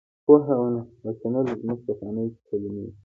[0.25, 0.67] پوهه او
[1.19, 2.87] شنل زموږ پخوانۍ کلمې دي.